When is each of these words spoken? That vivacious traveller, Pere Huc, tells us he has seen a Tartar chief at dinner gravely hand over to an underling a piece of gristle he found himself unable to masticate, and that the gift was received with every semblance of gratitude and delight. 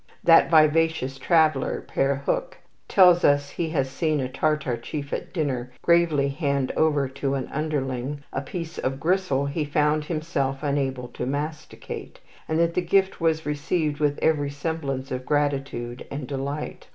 That 0.23 0.49
vivacious 0.49 1.19
traveller, 1.19 1.85
Pere 1.87 2.23
Huc, 2.25 2.55
tells 2.87 3.23
us 3.23 3.51
he 3.51 3.69
has 3.69 3.87
seen 3.87 4.19
a 4.19 4.27
Tartar 4.27 4.77
chief 4.77 5.13
at 5.13 5.31
dinner 5.31 5.71
gravely 5.83 6.29
hand 6.29 6.71
over 6.75 7.07
to 7.09 7.35
an 7.35 7.47
underling 7.53 8.23
a 8.33 8.41
piece 8.41 8.79
of 8.79 8.99
gristle 8.99 9.45
he 9.45 9.63
found 9.63 10.05
himself 10.05 10.63
unable 10.63 11.07
to 11.09 11.27
masticate, 11.27 12.19
and 12.47 12.57
that 12.57 12.73
the 12.73 12.81
gift 12.81 13.21
was 13.21 13.45
received 13.45 13.99
with 13.99 14.17
every 14.23 14.49
semblance 14.49 15.11
of 15.11 15.23
gratitude 15.23 16.07
and 16.09 16.25
delight. 16.27 16.87